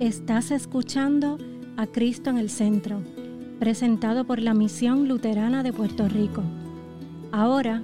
Estás 0.00 0.50
escuchando 0.50 1.38
a 1.78 1.86
Cristo 1.86 2.28
en 2.28 2.36
el 2.36 2.50
Centro, 2.50 3.00
presentado 3.58 4.26
por 4.26 4.42
la 4.42 4.52
Misión 4.52 5.08
Luterana 5.08 5.62
de 5.62 5.72
Puerto 5.72 6.06
Rico. 6.06 6.42
Ahora, 7.32 7.82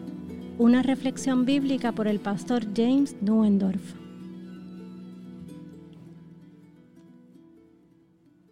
una 0.58 0.82
reflexión 0.82 1.46
bíblica 1.46 1.92
por 1.92 2.06
el 2.06 2.20
pastor 2.20 2.66
James 2.76 3.16
Nuendorf. 3.22 3.94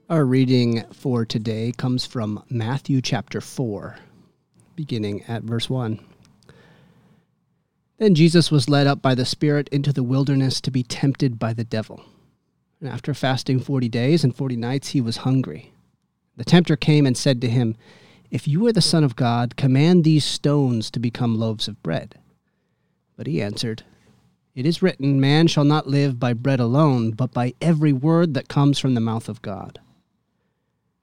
Our 0.08 0.24
reading 0.24 0.82
for 0.90 1.26
today 1.26 1.72
comes 1.76 2.06
from 2.06 2.42
Matthew 2.48 3.02
chapter 3.02 3.42
4, 3.42 3.96
beginning 4.74 5.22
at 5.28 5.42
verse 5.42 5.68
1. 5.68 6.00
Then 7.98 8.14
Jesus 8.14 8.50
was 8.50 8.70
led 8.70 8.86
up 8.86 9.02
by 9.02 9.14
the 9.14 9.26
Spirit 9.26 9.68
into 9.70 9.92
the 9.92 10.02
wilderness 10.02 10.62
to 10.62 10.70
be 10.70 10.82
tempted 10.82 11.38
by 11.38 11.52
the 11.52 11.64
devil. 11.64 12.00
And 12.80 12.88
after 12.88 13.12
fasting 13.12 13.60
forty 13.60 13.88
days 13.88 14.24
and 14.24 14.34
forty 14.34 14.56
nights, 14.56 14.88
he 14.88 15.00
was 15.00 15.18
hungry. 15.18 15.74
The 16.36 16.44
tempter 16.44 16.76
came 16.76 17.04
and 17.04 17.16
said 17.16 17.40
to 17.42 17.48
him, 17.48 17.76
If 18.30 18.48
you 18.48 18.66
are 18.66 18.72
the 18.72 18.80
Son 18.80 19.04
of 19.04 19.16
God, 19.16 19.56
command 19.56 20.02
these 20.02 20.24
stones 20.24 20.90
to 20.92 20.98
become 20.98 21.38
loaves 21.38 21.68
of 21.68 21.82
bread. 21.82 22.18
But 23.16 23.26
he 23.26 23.42
answered, 23.42 23.82
It 24.54 24.64
is 24.64 24.80
written, 24.80 25.20
Man 25.20 25.46
shall 25.46 25.64
not 25.64 25.86
live 25.86 26.18
by 26.18 26.32
bread 26.32 26.58
alone, 26.58 27.10
but 27.10 27.32
by 27.32 27.52
every 27.60 27.92
word 27.92 28.32
that 28.32 28.48
comes 28.48 28.78
from 28.78 28.94
the 28.94 29.00
mouth 29.00 29.28
of 29.28 29.42
God. 29.42 29.78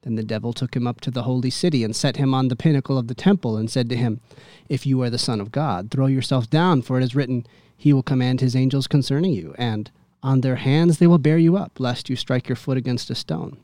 Then 0.02 0.16
the 0.16 0.24
devil 0.24 0.54
took 0.54 0.76
him 0.76 0.88
up 0.88 1.02
to 1.02 1.12
the 1.12 1.24
holy 1.24 1.52
city 1.52 1.84
and 1.84 1.96
set 1.96 2.18
him 2.18 2.34
on 2.34 2.48
the 2.48 2.56
pinnacle 2.56 2.98
of 2.98 3.08
the 3.08 3.14
temple 3.14 3.58
and 3.58 3.70
said 3.70 3.90
to 3.90 3.96
him, 3.96 4.22
If 4.68 4.88
you 4.88 5.02
are 5.04 5.10
the 5.12 5.20
Son 5.20 5.40
of 5.40 5.52
God, 5.52 5.92
throw 5.92 6.08
yourself 6.08 6.50
down, 6.50 6.82
for 6.82 6.98
it 6.98 7.04
is 7.04 7.14
written, 7.14 7.46
He 7.76 7.94
will 7.94 8.02
command 8.02 8.42
his 8.42 8.56
angels 8.56 8.88
concerning 8.88 9.34
you, 9.34 9.54
and 9.60 9.92
on 10.28 10.42
their 10.42 10.58
hands 10.58 10.98
they 10.98 11.08
will 11.08 11.18
bear 11.18 11.38
you 11.38 11.56
up, 11.56 11.80
lest 11.80 12.10
you 12.10 12.16
strike 12.18 12.50
your 12.50 12.58
foot 12.58 12.78
against 12.78 13.10
a 13.10 13.16
stone. 13.16 13.58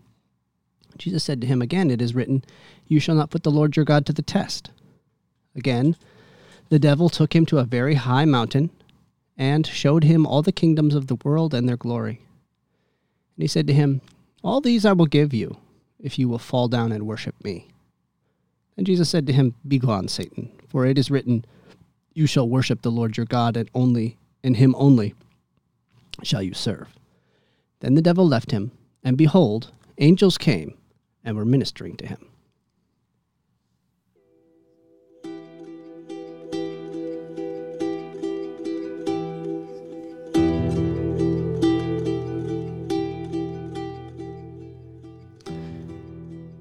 Jesus 0.98 1.22
said 1.22 1.42
to 1.42 1.48
him 1.48 1.62
again, 1.62 1.92
It 1.92 2.02
is 2.02 2.16
written, 2.16 2.42
You 2.88 3.02
shall 3.02 3.16
not 3.16 3.30
put 3.30 3.44
the 3.44 3.52
Lord 3.52 3.76
your 3.76 3.84
God 3.84 4.06
to 4.06 4.14
the 4.14 4.22
test. 4.22 4.72
Again, 5.56 5.98
the 6.70 6.80
devil 6.80 7.10
took 7.10 7.36
him 7.36 7.46
to 7.48 7.58
a 7.58 7.66
very 7.66 7.96
high 7.96 8.24
mountain 8.24 8.70
and 9.38 9.68
showed 9.68 10.06
him 10.06 10.26
all 10.26 10.42
the 10.42 10.54
kingdoms 10.54 10.96
of 10.96 11.08
the 11.08 11.18
world 11.26 11.54
and 11.54 11.68
their 11.68 11.76
glory. 11.76 12.22
And 13.36 13.44
he 13.44 13.48
said 13.48 13.68
to 13.68 13.74
him, 13.74 14.00
All 14.42 14.62
these 14.62 14.86
I 14.86 14.94
will 14.94 15.06
give 15.06 15.34
you, 15.34 15.58
if 16.00 16.18
you 16.18 16.30
will 16.30 16.40
fall 16.40 16.70
down 16.70 16.94
and 16.94 17.06
worship 17.06 17.36
me. 17.44 17.68
And 18.78 18.86
Jesus 18.86 19.10
said 19.10 19.28
to 19.28 19.34
him, 19.34 19.56
Begone, 19.68 20.08
Satan, 20.08 20.50
for 20.70 20.86
it 20.86 20.98
is 20.98 21.12
written, 21.12 21.44
You 22.14 22.26
shall 22.26 22.48
worship 22.48 22.84
the 22.84 22.92
Lord 22.92 23.18
your 23.18 23.26
God, 23.26 23.58
and 23.58 23.70
only 23.76 24.18
in 24.44 24.54
him 24.54 24.76
only 24.78 25.14
shall 26.22 26.44
you 26.44 26.54
serve. 26.54 26.88
Then 27.80 27.96
the 27.96 28.02
devil 28.02 28.28
left 28.28 28.52
him, 28.52 28.72
and 29.04 29.18
behold, 29.18 29.72
angels 29.98 30.38
came 30.38 30.78
and 31.24 31.36
were 31.36 31.46
ministering 31.46 31.98
to 31.98 32.08
him. 32.08 32.30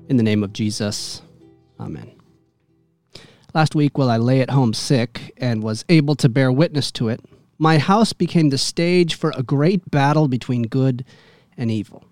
In 0.09 0.17
the 0.19 0.23
name 0.23 0.43
of 0.43 0.53
Jesus, 0.53 1.23
Amen. 1.81 2.13
Last 3.55 3.75
week, 3.75 3.99
while 3.99 4.11
I 4.11 4.17
lay 4.17 4.41
at 4.41 4.51
home 4.51 4.73
sick 4.73 5.33
and 5.37 5.63
was 5.63 5.85
able 5.89 6.15
to 6.17 6.29
bear 6.29 6.51
witness 6.53 6.91
to 6.93 7.09
it, 7.09 7.21
my 7.63 7.79
house 7.79 8.13
became 8.13 8.51
the 8.51 8.59
stage 8.59 9.15
for 9.15 9.33
a 9.37 9.43
great 9.45 9.89
battle 9.89 10.27
between 10.27 10.65
good 10.65 11.05
and 11.57 11.71
evil. 11.71 12.05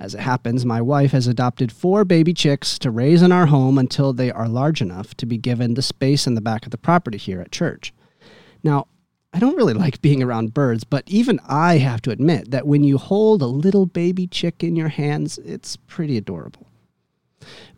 As 0.00 0.16
it 0.16 0.20
happens, 0.20 0.66
my 0.66 0.82
wife 0.82 1.12
has 1.12 1.28
adopted 1.28 1.70
four 1.70 2.04
baby 2.04 2.34
chicks 2.34 2.76
to 2.80 2.90
raise 2.90 3.22
in 3.22 3.30
our 3.30 3.46
home 3.46 3.78
until 3.78 4.12
they 4.12 4.32
are 4.32 4.48
large 4.48 4.82
enough 4.82 5.16
to 5.18 5.26
be 5.26 5.38
given 5.38 5.74
the 5.74 5.80
space 5.80 6.26
in 6.26 6.34
the 6.34 6.40
back 6.40 6.64
of 6.64 6.72
the 6.72 6.76
property 6.76 7.18
here 7.18 7.40
at 7.40 7.52
church. 7.52 7.94
Now, 8.64 8.88
I 9.32 9.38
don't 9.38 9.54
really 9.54 9.74
like 9.84 10.02
being 10.02 10.24
around 10.24 10.54
birds, 10.54 10.82
but 10.82 11.04
even 11.06 11.38
I 11.46 11.78
have 11.78 12.02
to 12.02 12.10
admit 12.10 12.50
that 12.50 12.66
when 12.66 12.82
you 12.82 12.98
hold 12.98 13.42
a 13.42 13.46
little 13.46 13.86
baby 13.86 14.26
chick 14.26 14.64
in 14.64 14.74
your 14.74 14.88
hands, 14.88 15.38
it's 15.38 15.76
pretty 15.76 16.16
adorable. 16.16 16.66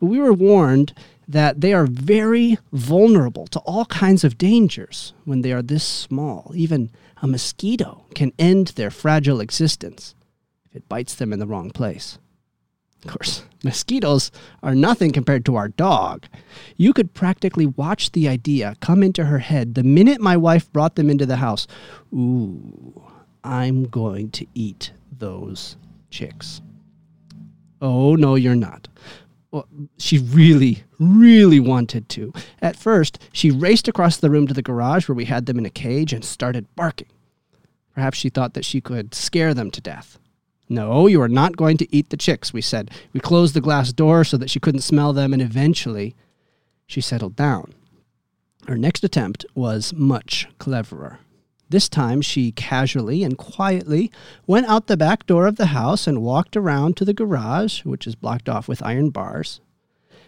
We 0.00 0.18
were 0.18 0.32
warned 0.32 0.94
that 1.30 1.60
they 1.60 1.72
are 1.72 1.86
very 1.86 2.58
vulnerable 2.72 3.46
to 3.46 3.60
all 3.60 3.84
kinds 3.84 4.24
of 4.24 4.36
dangers 4.36 5.12
when 5.24 5.42
they 5.42 5.52
are 5.52 5.62
this 5.62 5.84
small. 5.84 6.52
Even 6.56 6.90
a 7.22 7.26
mosquito 7.28 8.04
can 8.16 8.32
end 8.36 8.68
their 8.68 8.90
fragile 8.90 9.40
existence 9.40 10.16
if 10.68 10.76
it 10.76 10.88
bites 10.88 11.14
them 11.14 11.32
in 11.32 11.38
the 11.38 11.46
wrong 11.46 11.70
place. 11.70 12.18
Of 13.04 13.12
course, 13.12 13.44
mosquitoes 13.64 14.32
are 14.60 14.74
nothing 14.74 15.12
compared 15.12 15.44
to 15.44 15.54
our 15.54 15.68
dog. 15.68 16.26
You 16.76 16.92
could 16.92 17.14
practically 17.14 17.66
watch 17.66 18.10
the 18.10 18.26
idea 18.26 18.74
come 18.80 19.04
into 19.04 19.26
her 19.26 19.38
head 19.38 19.76
the 19.76 19.84
minute 19.84 20.20
my 20.20 20.36
wife 20.36 20.72
brought 20.72 20.96
them 20.96 21.08
into 21.08 21.26
the 21.26 21.36
house. 21.36 21.68
Ooh, 22.12 23.04
I'm 23.44 23.84
going 23.84 24.32
to 24.32 24.46
eat 24.54 24.90
those 25.16 25.76
chicks. 26.10 26.60
Oh, 27.80 28.16
no, 28.16 28.34
you're 28.34 28.56
not 28.56 28.88
well, 29.50 29.66
she 29.98 30.18
really, 30.18 30.84
really 30.98 31.60
wanted 31.60 32.08
to. 32.10 32.32
At 32.62 32.76
first, 32.76 33.18
she 33.32 33.50
raced 33.50 33.88
across 33.88 34.16
the 34.16 34.30
room 34.30 34.46
to 34.46 34.54
the 34.54 34.62
garage 34.62 35.08
where 35.08 35.16
we 35.16 35.24
had 35.24 35.46
them 35.46 35.58
in 35.58 35.66
a 35.66 35.70
cage 35.70 36.12
and 36.12 36.24
started 36.24 36.66
barking. 36.76 37.08
Perhaps 37.94 38.18
she 38.18 38.28
thought 38.28 38.54
that 38.54 38.64
she 38.64 38.80
could 38.80 39.14
scare 39.14 39.52
them 39.52 39.70
to 39.72 39.80
death. 39.80 40.18
No, 40.68 41.08
you 41.08 41.20
are 41.20 41.28
not 41.28 41.56
going 41.56 41.76
to 41.78 41.94
eat 41.94 42.10
the 42.10 42.16
chicks, 42.16 42.52
we 42.52 42.60
said. 42.60 42.92
We 43.12 43.18
closed 43.18 43.54
the 43.54 43.60
glass 43.60 43.92
door 43.92 44.22
so 44.22 44.36
that 44.36 44.50
she 44.50 44.60
couldn't 44.60 44.82
smell 44.82 45.12
them, 45.12 45.32
and 45.32 45.42
eventually 45.42 46.14
she 46.86 47.00
settled 47.00 47.34
down. 47.34 47.74
Her 48.68 48.78
next 48.78 49.02
attempt 49.02 49.44
was 49.56 49.92
much 49.92 50.46
cleverer. 50.58 51.18
This 51.70 51.88
time 51.88 52.20
she 52.20 52.50
casually 52.50 53.22
and 53.22 53.38
quietly 53.38 54.10
went 54.44 54.66
out 54.66 54.88
the 54.88 54.96
back 54.96 55.24
door 55.24 55.46
of 55.46 55.54
the 55.54 55.66
house 55.66 56.08
and 56.08 56.20
walked 56.20 56.56
around 56.56 56.96
to 56.96 57.04
the 57.04 57.14
garage, 57.14 57.84
which 57.84 58.08
is 58.08 58.16
blocked 58.16 58.48
off 58.48 58.66
with 58.66 58.82
iron 58.82 59.10
bars. 59.10 59.60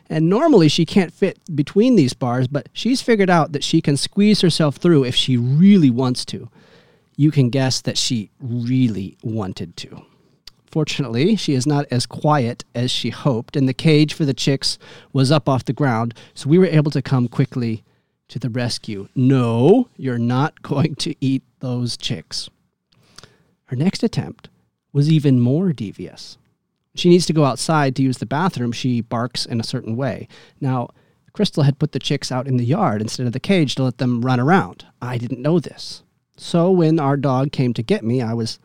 And 0.09 0.31
normally 0.31 0.69
she 0.69 0.87
can't 0.87 1.13
fit 1.13 1.41
between 1.53 1.97
these 1.97 2.13
bars, 2.13 2.47
but 2.47 2.69
she's 2.73 3.03
figured 3.03 3.31
out 3.31 3.51
that 3.53 3.65
she 3.65 3.81
can 3.81 3.97
squeeze 3.97 4.41
herself 4.41 4.77
through 4.77 5.05
if 5.05 5.17
she 5.17 5.37
really 5.37 5.91
wants 5.91 6.25
to. 6.27 6.49
You 7.17 7.33
can 7.33 7.51
guess 7.51 7.81
that 7.81 7.99
she 7.99 8.31
really 8.41 9.17
wanted 9.25 9.77
to. 9.79 10.03
Fortunately, 10.71 11.35
she 11.35 11.55
is 11.55 11.67
not 11.67 11.87
as 11.91 12.07
quiet 12.07 12.65
as 12.73 12.91
she 12.91 13.11
hoped, 13.11 13.57
and 13.57 13.69
the 13.69 13.75
cage 13.75 14.15
for 14.15 14.25
the 14.25 14.33
chicks 14.33 14.79
was 15.13 15.33
up 15.33 15.49
off 15.49 15.65
the 15.65 15.73
ground, 15.73 16.15
so 16.35 16.49
we 16.49 16.59
were 16.59 16.67
able 16.67 16.91
to 16.93 17.03
come 17.03 17.27
quickly 17.27 17.83
to 18.33 18.39
the 18.39 18.51
rescue. 18.51 19.09
No, 19.15 19.89
you're 19.97 20.19
not 20.19 20.63
going 20.63 20.95
to 20.97 21.15
eat 21.21 21.43
those 21.61 21.97
chicks. 21.97 22.49
Her 23.67 23.77
next 23.77 24.03
attempt 24.03 24.49
was 24.93 25.11
even 25.11 25.39
more 25.39 25.73
devious. 25.73 26.39
She 26.95 27.09
needs 27.09 27.27
to 27.27 27.33
go 27.33 27.45
outside 27.45 27.95
to 27.97 28.03
use 28.03 28.19
the 28.19 28.27
bathroom. 28.27 28.73
She 28.73 29.01
barks 29.01 29.47
in 29.47 29.61
a 29.61 29.65
certain 29.65 29.97
way. 29.97 30.29
Now, 30.61 30.89
Crystal 31.33 31.63
had 31.63 31.79
put 31.79 31.93
the 31.93 31.99
chicks 31.99 32.33
out 32.33 32.47
in 32.47 32.57
the 32.57 32.65
yard 32.65 33.01
instead 33.01 33.27
of 33.27 33.33
the 33.33 33.41
cage 33.41 33.75
to 33.75 33.85
let 33.85 33.99
them 33.99 34.23
run 34.23 34.41
around. 34.41 34.87
I 35.01 35.19
didn't 35.19 35.41
know 35.41 35.61
this. 35.61 36.03
So 36.37 36.71
when 36.71 36.99
our 36.99 37.17
dog 37.17 37.53
came 37.53 37.73
to 37.75 37.83
get 37.83 38.05
me, 38.05 38.21
I 38.21 38.35
was 38.35 38.59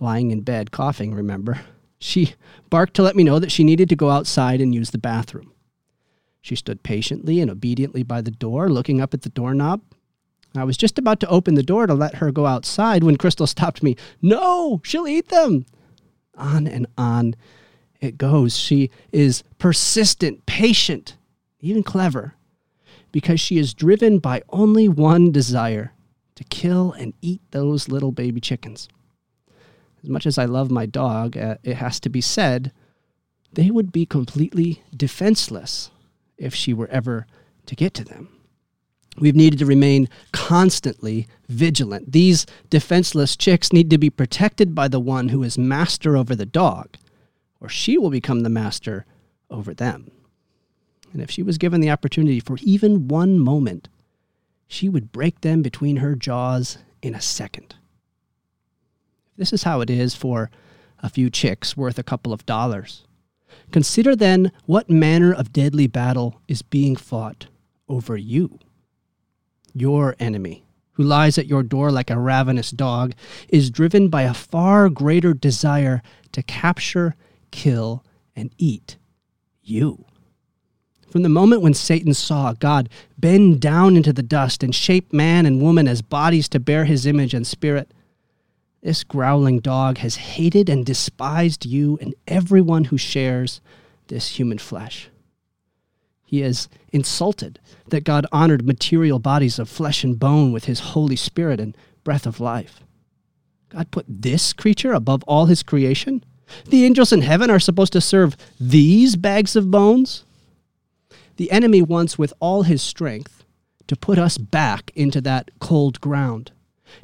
lying 0.00 0.30
in 0.30 0.42
bed 0.42 0.70
coughing, 0.70 1.14
remember? 1.14 1.60
She 1.98 2.34
barked 2.68 2.92
to 2.94 3.02
let 3.02 3.16
me 3.16 3.24
know 3.24 3.38
that 3.38 3.52
she 3.52 3.64
needed 3.64 3.88
to 3.88 3.96
go 3.96 4.10
outside 4.10 4.60
and 4.60 4.74
use 4.74 4.90
the 4.90 4.98
bathroom. 4.98 5.53
She 6.44 6.56
stood 6.56 6.82
patiently 6.82 7.40
and 7.40 7.50
obediently 7.50 8.02
by 8.02 8.20
the 8.20 8.30
door, 8.30 8.68
looking 8.68 9.00
up 9.00 9.14
at 9.14 9.22
the 9.22 9.30
doorknob. 9.30 9.80
I 10.54 10.64
was 10.64 10.76
just 10.76 10.98
about 10.98 11.18
to 11.20 11.28
open 11.28 11.54
the 11.54 11.62
door 11.62 11.86
to 11.86 11.94
let 11.94 12.16
her 12.16 12.30
go 12.30 12.44
outside 12.44 13.02
when 13.02 13.16
Crystal 13.16 13.46
stopped 13.46 13.82
me. 13.82 13.96
No, 14.20 14.82
she'll 14.84 15.08
eat 15.08 15.30
them. 15.30 15.64
On 16.34 16.66
and 16.66 16.86
on 16.98 17.34
it 17.98 18.18
goes. 18.18 18.58
She 18.58 18.90
is 19.10 19.42
persistent, 19.56 20.44
patient, 20.44 21.16
even 21.60 21.82
clever, 21.82 22.34
because 23.10 23.40
she 23.40 23.56
is 23.56 23.72
driven 23.72 24.18
by 24.18 24.42
only 24.50 24.86
one 24.86 25.32
desire 25.32 25.94
to 26.34 26.44
kill 26.44 26.92
and 26.92 27.14
eat 27.22 27.40
those 27.52 27.88
little 27.88 28.12
baby 28.12 28.42
chickens. 28.42 28.86
As 30.02 30.10
much 30.10 30.26
as 30.26 30.36
I 30.36 30.44
love 30.44 30.70
my 30.70 30.84
dog, 30.84 31.38
uh, 31.38 31.56
it 31.62 31.76
has 31.76 31.98
to 32.00 32.10
be 32.10 32.20
said, 32.20 32.70
they 33.50 33.70
would 33.70 33.92
be 33.92 34.04
completely 34.04 34.82
defenseless 34.94 35.90
if 36.38 36.54
she 36.54 36.72
were 36.72 36.88
ever 36.88 37.26
to 37.66 37.74
get 37.74 37.94
to 37.94 38.04
them. 38.04 38.28
We've 39.18 39.36
needed 39.36 39.60
to 39.60 39.66
remain 39.66 40.08
constantly 40.32 41.28
vigilant. 41.48 42.12
These 42.12 42.46
defenseless 42.68 43.36
chicks 43.36 43.72
need 43.72 43.90
to 43.90 43.98
be 43.98 44.10
protected 44.10 44.74
by 44.74 44.88
the 44.88 45.00
one 45.00 45.28
who 45.28 45.42
is 45.42 45.56
master 45.56 46.16
over 46.16 46.34
the 46.34 46.46
dog, 46.46 46.96
or 47.60 47.68
she 47.68 47.96
will 47.96 48.10
become 48.10 48.40
the 48.40 48.48
master 48.48 49.06
over 49.50 49.72
them. 49.72 50.10
And 51.12 51.22
if 51.22 51.30
she 51.30 51.44
was 51.44 51.58
given 51.58 51.80
the 51.80 51.90
opportunity 51.90 52.40
for 52.40 52.58
even 52.62 53.06
one 53.06 53.38
moment, 53.38 53.88
she 54.66 54.88
would 54.88 55.12
break 55.12 55.42
them 55.42 55.62
between 55.62 55.98
her 55.98 56.16
jaws 56.16 56.78
in 57.02 57.14
a 57.14 57.20
second. 57.20 57.76
This 59.36 59.52
is 59.52 59.62
how 59.62 59.80
it 59.80 59.90
is 59.90 60.16
for 60.16 60.50
a 61.00 61.08
few 61.08 61.30
chicks 61.30 61.76
worth 61.76 61.98
a 61.98 62.04
couple 62.04 62.32
of 62.32 62.46
dollars. 62.46 63.04
Consider 63.72 64.14
then 64.14 64.52
what 64.66 64.90
manner 64.90 65.32
of 65.32 65.52
deadly 65.52 65.86
battle 65.86 66.40
is 66.48 66.62
being 66.62 66.96
fought 66.96 67.46
over 67.88 68.16
you. 68.16 68.58
Your 69.72 70.14
enemy, 70.18 70.64
who 70.92 71.02
lies 71.02 71.38
at 71.38 71.46
your 71.46 71.62
door 71.62 71.90
like 71.90 72.10
a 72.10 72.18
ravenous 72.18 72.70
dog, 72.70 73.14
is 73.48 73.70
driven 73.70 74.08
by 74.08 74.22
a 74.22 74.34
far 74.34 74.88
greater 74.88 75.34
desire 75.34 76.02
to 76.32 76.42
capture, 76.42 77.16
kill, 77.50 78.04
and 78.36 78.50
eat 78.58 78.96
you. 79.62 80.04
From 81.14 81.22
the 81.22 81.28
moment 81.28 81.62
when 81.62 81.74
Satan 81.74 82.12
saw 82.12 82.52
God 82.54 82.88
bend 83.16 83.60
down 83.60 83.96
into 83.96 84.12
the 84.12 84.22
dust 84.22 84.64
and 84.64 84.74
shape 84.74 85.12
man 85.12 85.46
and 85.46 85.62
woman 85.62 85.86
as 85.86 86.02
bodies 86.02 86.48
to 86.48 86.58
bear 86.58 86.86
his 86.86 87.06
image 87.06 87.34
and 87.34 87.46
spirit, 87.46 87.93
this 88.84 89.02
growling 89.02 89.60
dog 89.60 89.96
has 89.98 90.16
hated 90.16 90.68
and 90.68 90.84
despised 90.84 91.64
you 91.64 91.98
and 92.02 92.14
everyone 92.28 92.84
who 92.84 92.98
shares 92.98 93.62
this 94.08 94.38
human 94.38 94.58
flesh. 94.58 95.08
He 96.22 96.40
has 96.40 96.68
insulted 96.92 97.58
that 97.88 98.04
God 98.04 98.26
honored 98.30 98.66
material 98.66 99.18
bodies 99.18 99.58
of 99.58 99.70
flesh 99.70 100.04
and 100.04 100.18
bone 100.18 100.52
with 100.52 100.66
his 100.66 100.80
Holy 100.80 101.16
Spirit 101.16 101.60
and 101.60 101.74
breath 102.04 102.26
of 102.26 102.40
life. 102.40 102.80
God 103.70 103.90
put 103.90 104.04
this 104.06 104.52
creature 104.52 104.92
above 104.92 105.22
all 105.24 105.46
his 105.46 105.62
creation? 105.62 106.22
The 106.66 106.84
angels 106.84 107.10
in 107.10 107.22
heaven 107.22 107.48
are 107.48 107.58
supposed 107.58 107.94
to 107.94 108.02
serve 108.02 108.36
these 108.60 109.16
bags 109.16 109.56
of 109.56 109.70
bones? 109.70 110.26
The 111.36 111.50
enemy 111.50 111.80
wants 111.80 112.18
with 112.18 112.34
all 112.38 112.64
his 112.64 112.82
strength 112.82 113.44
to 113.86 113.96
put 113.96 114.18
us 114.18 114.36
back 114.36 114.90
into 114.94 115.22
that 115.22 115.50
cold 115.58 116.02
ground 116.02 116.52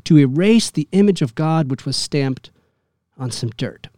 to 0.05 0.19
erase 0.19 0.71
the 0.71 0.89
image 0.93 1.23
of 1.23 1.35
God 1.35 1.71
which 1.71 1.85
was 1.85 1.97
stamped 1.97 2.51
on 3.19 3.31
some 3.31 3.51
dirt. 3.51 3.89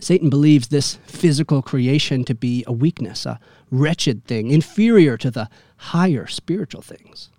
Satan 0.00 0.30
believes 0.30 0.68
this 0.68 0.94
physical 1.06 1.60
creation 1.60 2.24
to 2.24 2.34
be 2.34 2.64
a 2.66 2.72
weakness, 2.72 3.26
a 3.26 3.38
wretched 3.70 4.24
thing, 4.24 4.50
inferior 4.50 5.16
to 5.18 5.30
the 5.30 5.50
higher 5.76 6.26
spiritual 6.26 6.82
things. 6.82 7.30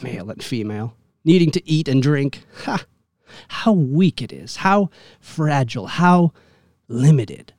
Male 0.00 0.30
and 0.30 0.42
female, 0.42 0.94
needing 1.24 1.50
to 1.50 1.68
eat 1.68 1.88
and 1.88 2.02
drink. 2.02 2.44
Ha! 2.64 2.84
How 3.48 3.72
weak 3.72 4.22
it 4.22 4.32
is, 4.32 4.56
how 4.56 4.90
fragile, 5.20 5.86
how 5.86 6.32
limited. 6.86 7.52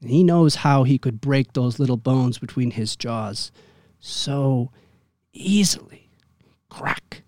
And 0.00 0.10
he 0.10 0.24
knows 0.24 0.56
how 0.56 0.84
he 0.84 0.98
could 0.98 1.20
break 1.20 1.52
those 1.52 1.78
little 1.78 1.96
bones 1.96 2.38
between 2.38 2.72
his 2.72 2.96
jaws 2.96 3.52
so 4.00 4.70
easily. 5.32 6.10
Crack, 6.70 7.22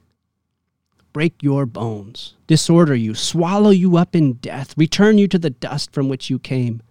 break 1.12 1.42
your 1.42 1.66
bones, 1.66 2.34
disorder 2.46 2.94
you, 2.94 3.14
swallow 3.14 3.70
you 3.70 3.96
up 3.96 4.14
in 4.14 4.34
death, 4.34 4.74
return 4.76 5.18
you 5.18 5.28
to 5.28 5.38
the 5.38 5.50
dust 5.50 5.92
from 5.92 6.08
which 6.08 6.30
you 6.30 6.38
came. 6.38 6.82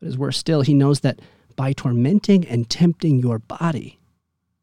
But 0.00 0.08
as 0.08 0.18
worse 0.18 0.36
still, 0.36 0.62
he 0.62 0.74
knows 0.74 1.00
that 1.00 1.20
by 1.56 1.72
tormenting 1.72 2.46
and 2.46 2.68
tempting 2.68 3.18
your 3.18 3.38
body, 3.38 4.00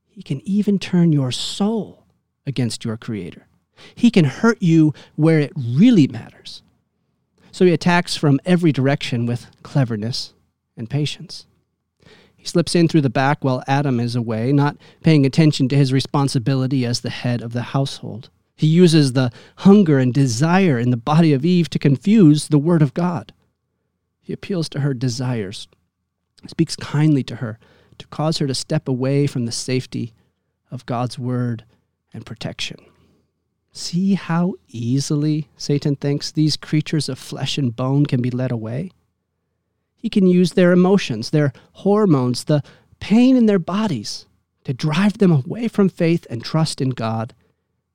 he 0.08 0.24
can 0.24 0.42
even 0.48 0.80
turn 0.80 1.14
your 1.14 1.32
soul 1.32 2.06
against 2.46 2.84
your 2.84 2.98
Creator. 2.98 3.48
He 3.96 4.12
can 4.12 4.26
hurt 4.26 4.62
you 4.62 4.94
where 5.16 5.40
it 5.40 5.54
really 5.56 6.08
matters. 6.08 6.62
So 7.52 7.66
he 7.66 7.72
attacks 7.72 8.16
from 8.16 8.40
every 8.46 8.72
direction 8.72 9.26
with 9.26 9.48
cleverness 9.64 10.34
and 10.76 10.90
patience. 10.90 11.46
He 12.36 12.46
slips 12.46 12.76
in 12.76 12.88
through 12.88 13.02
the 13.02 13.10
back 13.10 13.44
while 13.44 13.64
Adam 13.68 14.00
is 14.00 14.16
away, 14.16 14.54
not 14.54 14.78
paying 15.04 15.26
attention 15.26 15.68
to 15.70 15.76
his 15.76 15.92
responsibility 15.92 16.86
as 16.86 17.02
the 17.02 17.10
head 17.10 17.42
of 17.42 17.54
the 17.54 17.64
household. 17.64 18.30
He 18.60 18.68
uses 18.68 19.14
the 19.14 19.32
hunger 19.60 20.00
and 20.00 20.14
desire 20.14 20.78
in 20.78 20.90
the 20.90 20.98
body 20.98 21.32
of 21.32 21.46
Eve 21.46 21.70
to 21.70 21.80
confuse 21.80 22.50
the 22.50 22.58
Word 22.58 22.82
of 22.82 22.94
God. 22.94 23.32
He 24.20 24.34
appeals 24.34 24.68
to 24.70 24.82
her 24.82 24.94
desires, 24.94 25.70
speaks 26.46 26.76
kindly 26.76 27.24
to 27.24 27.38
her 27.38 27.58
to 28.00 28.08
cause 28.08 28.40
her 28.40 28.48
to 28.48 28.54
step 28.54 28.90
away 28.90 29.28
from 29.28 29.46
the 29.46 29.54
safety 29.54 30.14
of 30.70 30.86
God's 30.86 31.18
Word 31.18 31.64
and 32.14 32.26
protection. 32.26 32.80
See 33.72 34.16
how 34.16 34.56
easily, 34.68 35.48
Satan 35.56 35.96
thinks, 35.96 36.30
these 36.30 36.58
creatures 36.58 37.08
of 37.08 37.18
flesh 37.18 37.58
and 37.58 37.74
bone 37.74 38.06
can 38.06 38.22
be 38.22 38.30
led 38.30 38.52
away? 38.52 38.92
He 39.96 40.10
can 40.10 40.28
use 40.28 40.52
their 40.52 40.74
emotions, 40.74 41.30
their 41.30 41.54
hormones, 41.72 42.44
the 42.44 42.62
pain 43.00 43.38
in 43.38 43.46
their 43.46 43.58
bodies 43.58 44.26
to 44.66 44.74
drive 44.74 45.20
them 45.20 45.32
away 45.32 45.70
from 45.70 45.88
faith 45.88 46.28
and 46.30 46.44
trust 46.44 46.82
in 46.82 46.90
God 46.90 47.34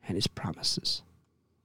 and 0.06 0.16
his 0.16 0.26
promises. 0.26 1.02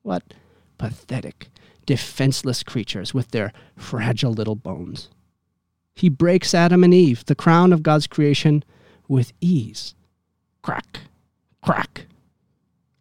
What 0.02 0.34
pathetic, 0.78 1.50
defenseless 1.86 2.64
creatures 2.64 3.14
with 3.14 3.32
their 3.32 3.54
fragile 3.76 4.32
little 4.32 4.56
bones. 4.56 5.10
He 5.96 6.10
breaks 6.10 6.54
Adam 6.54 6.84
and 6.84 6.94
Eve, 6.94 7.26
the 7.26 7.36
crown 7.36 7.74
of 7.74 7.84
God's 7.84 8.08
creation, 8.08 8.64
with 9.08 9.34
ease. 9.42 9.94
Crack, 10.64 11.02
crack. 11.62 12.08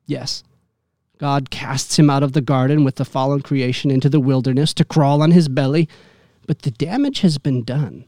Yes, 0.06 0.42
God 1.18 1.50
casts 1.50 1.98
him 1.98 2.10
out 2.10 2.22
of 2.22 2.32
the 2.32 2.40
garden 2.40 2.84
with 2.84 2.96
the 2.96 3.04
fallen 3.04 3.40
creation 3.40 3.90
into 3.90 4.08
the 4.08 4.20
wilderness 4.20 4.72
to 4.74 4.84
crawl 4.84 5.22
on 5.22 5.32
his 5.32 5.48
belly, 5.48 5.88
but 6.46 6.62
the 6.62 6.70
damage 6.70 7.20
has 7.20 7.38
been 7.38 7.62
done. 7.62 8.04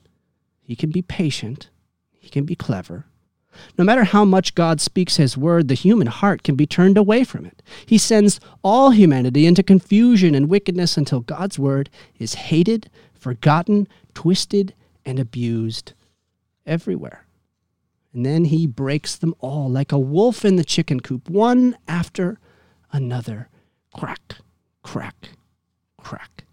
He 0.62 0.76
can 0.76 0.90
be 0.90 1.02
patient, 1.02 1.70
he 2.18 2.28
can 2.28 2.44
be 2.44 2.54
clever, 2.54 3.06
no 3.78 3.84
matter 3.84 4.04
how 4.04 4.24
much 4.24 4.54
God 4.54 4.80
speaks 4.80 5.16
His 5.16 5.36
word, 5.36 5.68
the 5.68 5.74
human 5.74 6.06
heart 6.06 6.42
can 6.42 6.54
be 6.54 6.66
turned 6.66 6.98
away 6.98 7.24
from 7.24 7.46
it. 7.46 7.62
He 7.86 7.98
sends 7.98 8.40
all 8.62 8.90
humanity 8.90 9.46
into 9.46 9.62
confusion 9.62 10.34
and 10.34 10.48
wickedness 10.48 10.96
until 10.96 11.20
God's 11.20 11.58
word 11.58 11.90
is 12.18 12.34
hated, 12.34 12.90
forgotten, 13.12 13.88
twisted, 14.14 14.74
and 15.04 15.18
abused 15.18 15.92
everywhere. 16.66 17.26
And 18.12 18.26
then 18.26 18.46
He 18.46 18.66
breaks 18.66 19.16
them 19.16 19.34
all 19.38 19.68
like 19.68 19.92
a 19.92 19.98
wolf 19.98 20.44
in 20.44 20.56
the 20.56 20.64
chicken 20.64 21.00
coop, 21.00 21.28
one 21.28 21.76
after 21.86 22.38
another. 22.92 23.48
Crack, 23.94 24.36
crack, 24.82 25.30
crack. 25.98 26.44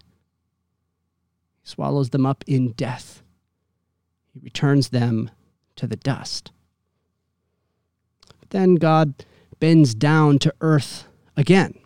He 1.62 1.68
swallows 1.68 2.10
them 2.10 2.26
up 2.26 2.44
in 2.46 2.72
death. 2.72 3.22
He 4.32 4.40
returns 4.40 4.88
them 4.90 5.30
to 5.76 5.86
the 5.86 5.96
dust. 5.96 6.52
Then 8.50 8.76
God 8.76 9.14
bends 9.60 9.94
down 9.94 10.38
to 10.40 10.54
earth 10.60 11.06
again. 11.36 11.78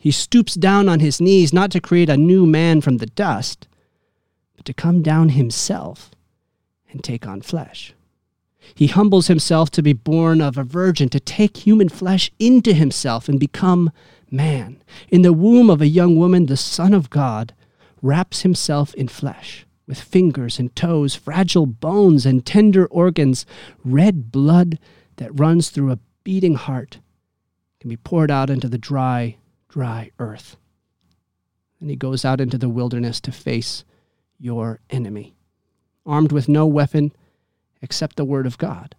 He 0.00 0.10
stoops 0.10 0.54
down 0.54 0.88
on 0.88 1.00
his 1.00 1.20
knees 1.20 1.52
not 1.52 1.70
to 1.72 1.80
create 1.80 2.08
a 2.08 2.16
new 2.16 2.46
man 2.46 2.80
from 2.80 2.98
the 2.98 3.06
dust, 3.06 3.66
but 4.56 4.64
to 4.64 4.72
come 4.72 5.02
down 5.02 5.30
himself 5.30 6.10
and 6.90 7.02
take 7.02 7.26
on 7.26 7.42
flesh. 7.42 7.94
He 8.74 8.88
humbles 8.88 9.28
himself 9.28 9.70
to 9.72 9.82
be 9.82 9.92
born 9.92 10.40
of 10.40 10.58
a 10.58 10.64
virgin, 10.64 11.08
to 11.10 11.20
take 11.20 11.58
human 11.58 11.88
flesh 11.88 12.30
into 12.38 12.74
himself 12.74 13.28
and 13.28 13.40
become 13.40 13.90
man. 14.30 14.82
In 15.08 15.22
the 15.22 15.32
womb 15.32 15.70
of 15.70 15.80
a 15.80 15.86
young 15.86 16.16
woman, 16.16 16.46
the 16.46 16.56
Son 16.56 16.92
of 16.92 17.10
God 17.10 17.54
wraps 18.02 18.42
himself 18.42 18.94
in 18.94 19.08
flesh, 19.08 19.66
with 19.86 20.00
fingers 20.00 20.58
and 20.58 20.74
toes, 20.76 21.14
fragile 21.14 21.66
bones 21.66 22.26
and 22.26 22.44
tender 22.44 22.86
organs, 22.86 23.46
red 23.84 24.30
blood 24.30 24.78
that 25.16 25.38
runs 25.38 25.70
through 25.70 25.92
a 25.92 25.98
beating 26.28 26.56
heart 26.56 26.98
can 27.80 27.88
be 27.88 27.96
poured 27.96 28.30
out 28.30 28.50
into 28.50 28.68
the 28.68 28.76
dry, 28.76 29.34
dry 29.66 30.10
earth. 30.18 30.58
And 31.80 31.88
he 31.88 31.96
goes 31.96 32.22
out 32.22 32.38
into 32.38 32.58
the 32.58 32.68
wilderness 32.68 33.18
to 33.22 33.32
face 33.32 33.82
your 34.38 34.78
enemy, 34.90 35.34
armed 36.04 36.30
with 36.30 36.46
no 36.46 36.66
weapon 36.66 37.12
except 37.80 38.16
the 38.16 38.26
word 38.26 38.44
of 38.44 38.58
God. 38.58 38.94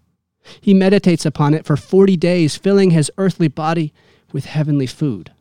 He 0.60 0.74
meditates 0.74 1.24
upon 1.24 1.54
it 1.54 1.68
for 1.68 1.78
40 1.78 2.18
days, 2.18 2.56
filling 2.56 2.90
his 2.90 3.12
earthly 3.20 3.48
body 3.48 3.94
with 4.32 4.46
heavenly 4.46 4.88
food. 4.88 5.32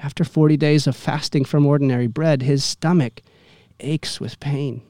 After 0.00 0.24
40 0.24 0.56
days 0.56 0.88
of 0.88 0.96
fasting 0.96 1.44
from 1.44 1.66
ordinary 1.66 2.08
bread, 2.08 2.42
his 2.42 2.64
stomach 2.64 3.22
aches 3.78 4.18
with 4.18 4.40
pain. 4.40 4.82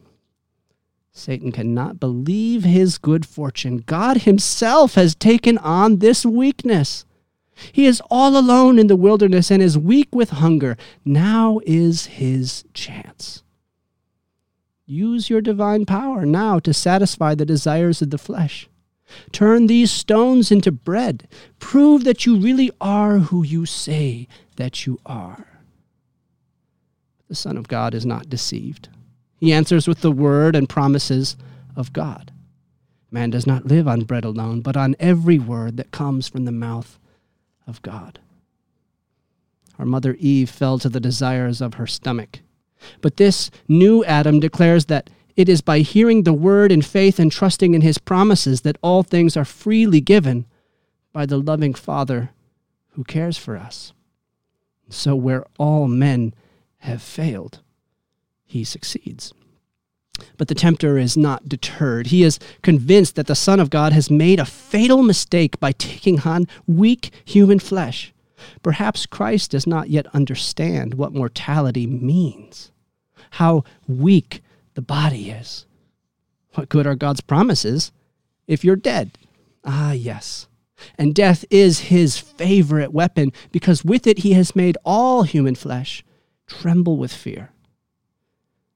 Satan 1.13 1.53
cannot 1.53 2.01
believe 2.01 2.65
his 2.65 2.97
good 2.97 3.27
fortune. 3.27 3.79
God 3.79 4.23
himself 4.23 4.95
has 4.95 5.15
taken 5.15 5.59
on 5.59 5.99
this 5.99 6.25
weakness. 6.25 7.05
He 7.71 7.85
is 7.85 8.03
all 8.11 8.37
alone 8.37 8.79
in 8.79 8.87
the 8.87 8.97
wilderness 8.97 9.51
and 9.51 9.63
is 9.63 9.77
weak 9.77 10.09
with 10.15 10.31
hunger. 10.31 10.77
Now 11.05 11.61
is 11.67 12.07
his 12.07 12.65
chance. 12.73 13.43
Use 14.87 15.29
your 15.29 15.43
divine 15.43 15.85
power 15.85 16.25
now 16.25 16.59
to 16.61 16.73
satisfy 16.73 17.35
the 17.35 17.47
desires 17.47 18.01
of 18.03 18.11
the 18.11 18.19
flesh. 18.19 18.69
Turn 19.33 19.67
these 19.67 19.93
stones 19.93 20.51
into 20.51 20.73
bread. 20.73 21.29
Prove 21.59 22.05
that 22.05 22.25
you 22.25 22.37
really 22.37 22.71
are 22.81 23.19
who 23.19 23.43
you 23.43 23.67
say 23.67 24.27
that 24.57 24.87
you 24.87 24.99
are. 25.05 25.47
The 27.29 27.35
Son 27.35 27.59
of 27.59 27.69
God 27.69 27.95
is 27.95 28.07
not 28.07 28.31
deceived. 28.31 28.89
He 29.43 29.53
answers 29.53 29.89
with 29.89 30.03
the 30.03 30.13
word 30.13 30.55
and 30.55 30.69
promises 30.69 31.37
of 31.75 31.93
God. 31.93 32.31
Man 33.11 33.31
does 33.31 33.45
not 33.45 33.67
live 33.67 33.89
on 33.89 34.05
bread 34.05 34.25
alone, 34.25 34.61
but 34.61 34.77
on 34.77 34.95
every 35.01 35.37
word 35.37 35.79
that 35.79 35.91
comes 35.91 36.29
from 36.29 36.45
the 36.45 36.53
mouth 36.53 36.97
of 37.67 37.83
God. 37.83 38.21
Our 39.81 39.85
mother 39.85 40.15
Eve 40.21 40.49
fell 40.49 40.79
to 40.79 40.89
the 40.89 41.01
desires 41.01 41.61
of 41.61 41.75
her 41.75 41.89
stomach. 41.89 42.39
But 43.01 43.17
this 43.17 43.51
new 43.67 44.05
Adam 44.05 44.39
declares 44.39 44.85
that 44.85 45.11
it 45.35 45.49
is 45.49 45.61
by 45.61 45.81
hearing 45.81 46.23
the 46.23 46.33
word 46.33 46.71
in 46.71 46.81
faith 46.81 47.19
and 47.19 47.33
trusting 47.33 47.75
in 47.75 47.81
his 47.81 47.99
promises 47.99 48.61
that 48.61 48.79
all 48.81 49.03
things 49.03 49.37
are 49.37 49.45
freely 49.45 50.01
given 50.01 50.47
by 51.13 51.27
the 51.27 51.39
loving 51.39 51.75
Father 51.75 52.31
who 52.91 53.03
cares 53.03 53.39
for 53.39 53.57
us. 53.57 53.93
So, 54.89 55.17
where 55.17 55.45
all 55.59 55.89
men 55.89 56.33
have 56.79 57.03
failed, 57.03 57.59
he 58.53 58.65
succeeds. 58.65 59.33
But 60.37 60.49
the 60.49 60.55
tempter 60.55 60.99
is 60.99 61.17
not 61.17 61.49
deterred. 61.49 62.09
He 62.09 62.23
is 62.23 62.39
convinced 62.63 63.17
that 63.17 63.27
the 63.27 63.35
Son 63.35 63.59
of 63.59 63.71
God 63.71 63.93
has 63.93 64.11
made 64.11 64.39
a 64.39 64.45
fatal 64.45 65.03
mistake 65.03 65.59
by 65.59 65.73
taking 65.73 66.21
on 66.21 66.47
weak 66.67 67.11
human 67.25 67.59
flesh. 67.59 68.13
Perhaps 68.63 69.07
Christ 69.07 69.53
does 69.53 69.67
not 69.67 69.89
yet 69.89 70.07
understand 70.15 70.95
what 70.95 71.15
mortality 71.15 71.87
means, 71.87 72.73
how 73.33 73.65
weak 73.89 74.43
the 74.75 74.83
body 74.83 75.31
is. 75.31 75.67
What 76.55 76.69
good 76.69 76.87
are 76.87 76.95
God's 76.95 77.21
promises 77.21 77.93
if 78.47 78.65
you're 78.65 78.77
dead? 78.77 79.13
Ah, 79.65 79.93
yes. 79.93 80.49
And 80.99 81.15
death 81.15 81.45
is 81.51 81.81
his 81.81 82.19
favorite 82.19 82.93
weapon 82.93 83.33
because 83.53 83.85
with 83.85 84.07
it 84.07 84.19
he 84.19 84.33
has 84.33 84.57
made 84.57 84.77
all 84.85 85.23
human 85.23 85.55
flesh 85.55 86.05
tremble 86.47 86.97
with 86.97 87.13
fear. 87.13 87.52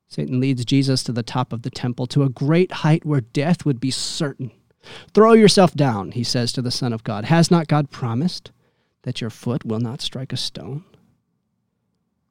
Satan 0.09 0.41
leads 0.41 0.65
Jesus 0.65 1.03
to 1.03 1.13
the 1.13 1.23
top 1.23 1.53
of 1.53 1.63
the 1.63 1.71
temple, 1.71 2.07
to 2.07 2.23
a 2.23 2.29
great 2.29 2.73
height 2.73 3.05
where 3.05 3.21
death 3.21 3.65
would 3.65 3.81
be 3.81 3.91
certain. 3.91 4.53
Throw 5.13 5.33
yourself 5.33 5.75
down, 5.75 6.13
he 6.13 6.23
says 6.23 6.53
to 6.53 6.63
the 6.63 6.71
Son 6.71 6.93
of 6.93 7.05
God. 7.05 7.25
Has 7.25 7.51
not 7.51 7.67
God 7.67 7.91
promised 7.91 8.53
that 9.03 9.21
your 9.21 9.31
foot 9.31 9.65
will 9.65 9.81
not 9.81 10.01
strike 10.01 10.33
a 10.33 10.37
stone? 10.37 10.85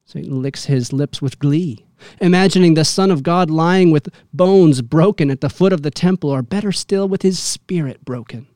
Satan 0.06 0.40
licks 0.40 0.66
his 0.66 0.92
lips 0.92 1.20
with 1.20 1.38
glee, 1.38 1.84
imagining 2.20 2.74
the 2.74 2.84
Son 2.84 3.10
of 3.10 3.22
God 3.22 3.50
lying 3.50 3.90
with 3.90 4.08
bones 4.32 4.80
broken 4.80 5.30
at 5.30 5.40
the 5.40 5.50
foot 5.50 5.72
of 5.72 5.82
the 5.82 5.90
temple, 5.90 6.30
or 6.30 6.42
better 6.42 6.72
still, 6.72 7.08
with 7.08 7.22
his 7.22 7.38
spirit 7.38 8.04
broken 8.04 8.46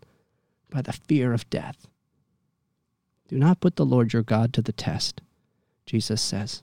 by 0.71 0.81
the 0.81 0.93
fear 0.93 1.33
of 1.33 1.49
death. 1.51 1.89
Do 3.29 3.37
not 3.37 3.61
put 3.61 3.77
the 3.77 3.85
Lord 3.85 4.13
your 4.13 4.23
God 4.23 4.53
to 4.55 4.63
the 4.63 4.73
test, 4.73 5.21
Jesus 5.87 6.23
says. 6.23 6.63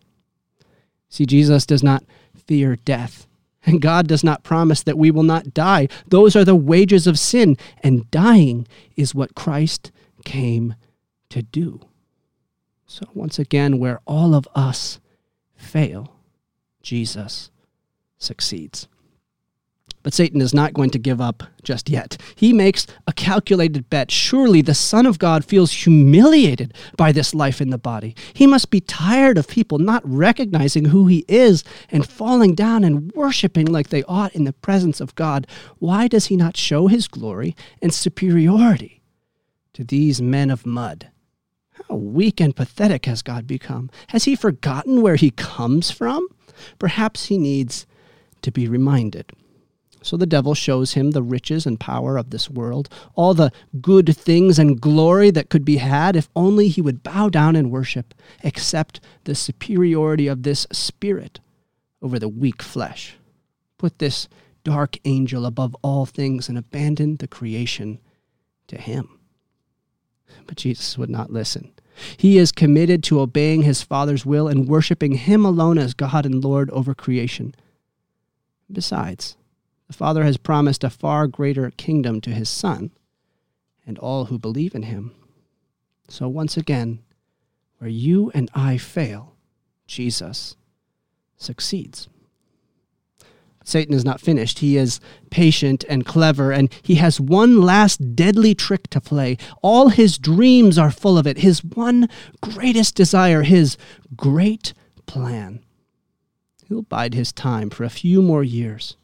See, 1.09 1.25
Jesus 1.25 1.65
does 1.65 1.83
not 1.83 2.03
fear 2.47 2.75
death, 2.75 3.27
and 3.65 3.81
God 3.81 4.07
does 4.07 4.23
not 4.23 4.43
promise 4.43 4.81
that 4.83 4.97
we 4.97 5.11
will 5.11 5.23
not 5.23 5.53
die. 5.53 5.87
Those 6.07 6.35
are 6.35 6.45
the 6.45 6.55
wages 6.55 7.05
of 7.05 7.19
sin, 7.19 7.57
and 7.83 8.09
dying 8.09 8.67
is 8.95 9.13
what 9.13 9.35
Christ 9.35 9.91
came 10.25 10.75
to 11.29 11.41
do. 11.41 11.81
So, 12.85 13.05
once 13.13 13.37
again, 13.37 13.79
where 13.79 13.99
all 14.05 14.33
of 14.33 14.47
us 14.55 14.99
fail, 15.55 16.15
Jesus 16.81 17.51
succeeds. 18.17 18.87
But 20.07 20.13
Satan 20.13 20.39
is 20.39 20.53
not 20.53 20.73
going 20.73 20.89
to 20.91 20.99
give 20.99 21.19
up 21.19 21.43
just 21.63 21.89
yet. 21.89 22.15
He 22.33 22.53
makes 22.53 22.87
a 23.07 23.11
calculated 23.11 23.89
bet. 23.89 24.09
Surely 24.09 24.61
the 24.61 24.73
Son 24.73 25.05
of 25.05 25.19
God 25.19 25.43
feels 25.43 25.73
humiliated 25.83 26.73
by 26.95 27.11
this 27.11 27.35
life 27.35 27.59
in 27.59 27.71
the 27.71 27.77
body. 27.77 28.15
He 28.33 28.47
must 28.47 28.69
be 28.69 28.79
tired 28.79 29.37
of 29.37 29.49
people 29.49 29.79
not 29.79 30.01
recognizing 30.05 30.85
who 30.85 31.07
he 31.07 31.25
is 31.27 31.65
and 31.91 32.07
falling 32.07 32.55
down 32.55 32.85
and 32.85 33.11
worshiping 33.15 33.65
like 33.65 33.89
they 33.89 34.03
ought 34.03 34.33
in 34.33 34.45
the 34.45 34.53
presence 34.53 35.01
of 35.01 35.13
God. 35.15 35.45
Why 35.79 36.07
does 36.07 36.27
he 36.27 36.37
not 36.37 36.55
show 36.55 36.87
his 36.87 37.09
glory 37.09 37.53
and 37.81 37.93
superiority 37.93 39.01
to 39.73 39.83
these 39.83 40.21
men 40.21 40.49
of 40.49 40.65
mud? 40.65 41.09
How 41.89 41.95
weak 41.95 42.39
and 42.39 42.55
pathetic 42.55 43.07
has 43.07 43.21
God 43.21 43.45
become? 43.45 43.89
Has 44.07 44.23
he 44.23 44.37
forgotten 44.37 45.01
where 45.01 45.17
he 45.17 45.31
comes 45.31 45.91
from? 45.91 46.25
Perhaps 46.79 47.25
he 47.25 47.37
needs 47.37 47.85
to 48.41 48.53
be 48.53 48.69
reminded. 48.69 49.33
So 50.01 50.15
the 50.15 50.25
devil 50.25 50.53
shows 50.53 50.93
him 50.93 51.11
the 51.11 51.23
riches 51.23 51.65
and 51.65 51.79
power 51.79 52.17
of 52.17 52.29
this 52.29 52.49
world, 52.49 52.89
all 53.15 53.33
the 53.33 53.51
good 53.81 54.15
things 54.15 54.59
and 54.59 54.79
glory 54.79 55.31
that 55.31 55.49
could 55.49 55.65
be 55.65 55.77
had 55.77 56.15
if 56.15 56.29
only 56.35 56.67
he 56.67 56.81
would 56.81 57.03
bow 57.03 57.29
down 57.29 57.55
and 57.55 57.71
worship, 57.71 58.13
accept 58.43 58.99
the 59.25 59.35
superiority 59.35 60.27
of 60.27 60.43
this 60.43 60.67
spirit 60.71 61.39
over 62.01 62.19
the 62.19 62.29
weak 62.29 62.61
flesh. 62.61 63.15
Put 63.77 63.99
this 63.99 64.27
dark 64.63 64.97
angel 65.05 65.45
above 65.45 65.75
all 65.81 66.05
things 66.05 66.49
and 66.49 66.57
abandon 66.57 67.17
the 67.17 67.27
creation 67.27 67.99
to 68.67 68.77
him. 68.77 69.19
But 70.45 70.57
Jesus 70.57 70.97
would 70.97 71.09
not 71.09 71.31
listen. 71.31 71.71
He 72.17 72.37
is 72.37 72.51
committed 72.51 73.01
to 73.03 73.21
obeying 73.21 73.63
his 73.63 73.81
Father's 73.81 74.25
will 74.25 74.47
and 74.47 74.67
worshiping 74.67 75.13
him 75.13 75.45
alone 75.45 75.77
as 75.77 75.93
God 75.93 76.25
and 76.25 76.43
Lord 76.43 76.69
over 76.71 76.93
creation. 76.93 77.55
Besides, 78.71 79.36
the 79.87 79.93
Father 79.93 80.23
has 80.23 80.37
promised 80.37 80.83
a 80.83 80.89
far 80.89 81.27
greater 81.27 81.71
kingdom 81.71 82.19
to 82.21 82.31
his 82.31 82.49
Son 82.49 82.91
and 83.85 83.97
all 83.97 84.25
who 84.25 84.37
believe 84.37 84.75
in 84.75 84.83
him. 84.83 85.13
So, 86.09 86.27
once 86.27 86.57
again, 86.57 86.99
where 87.79 87.89
you 87.89 88.31
and 88.33 88.49
I 88.53 88.77
fail, 88.77 89.35
Jesus 89.85 90.55
succeeds. 91.37 92.09
Satan 93.63 93.93
is 93.93 94.05
not 94.05 94.21
finished. 94.21 94.59
He 94.59 94.77
is 94.77 95.01
patient 95.29 95.83
and 95.89 96.05
clever, 96.05 96.51
and 96.51 96.73
he 96.81 96.95
has 96.95 97.19
one 97.19 97.61
last 97.61 98.15
deadly 98.15 98.55
trick 98.55 98.89
to 98.91 99.01
play. 99.01 99.37
All 99.61 99.89
his 99.89 100.17
dreams 100.17 100.77
are 100.77 100.91
full 100.91 101.17
of 101.17 101.27
it, 101.27 101.39
his 101.39 101.63
one 101.63 102.07
greatest 102.41 102.95
desire, 102.95 103.43
his 103.43 103.77
great 104.15 104.73
plan. 105.05 105.63
He'll 106.67 106.81
bide 106.81 107.13
his 107.13 107.33
time 107.33 107.69
for 107.69 107.83
a 107.83 107.89
few 107.89 108.21
more 108.21 108.43
years 108.43 108.95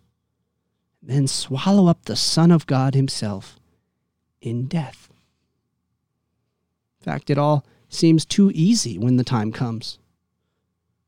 then 1.05 1.27
swallow 1.27 1.87
up 1.87 2.05
the 2.05 2.15
Son 2.15 2.51
of 2.51 2.65
God 2.65 2.95
himself 2.95 3.59
in 4.41 4.67
death. 4.67 5.09
In 6.99 7.03
fact, 7.03 7.29
it 7.29 7.37
all 7.37 7.65
seems 7.89 8.25
too 8.25 8.51
easy 8.53 8.97
when 8.97 9.17
the 9.17 9.23
time 9.23 9.51
comes. 9.51 9.99